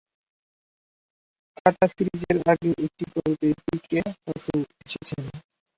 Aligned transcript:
কাঁটা 1.57 1.85
সিরিজের 1.91 2.37
আগেও 2.51 2.75
একটি 2.85 3.03
গল্পে 3.13 3.47
পি 3.61 3.75
কে 3.85 3.99
বাসু 4.23 4.53
এসেছেন। 4.85 5.23